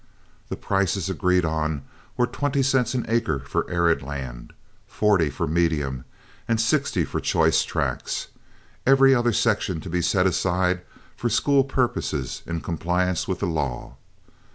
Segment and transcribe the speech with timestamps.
[0.49, 1.83] The prices agreed on
[2.17, 4.51] were twenty cents an acre for arid land,
[4.87, 6.05] forty for medium,
[6.47, 8.29] and sixty for choice tracts,
[8.83, 10.81] every other section to be set aside
[11.15, 13.97] for school purposes in compliance with the law.